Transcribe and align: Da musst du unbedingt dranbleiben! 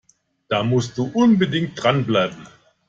Da 0.47 0.63
musst 0.63 0.97
du 0.97 1.11
unbedingt 1.13 1.73
dranbleiben! 1.75 2.47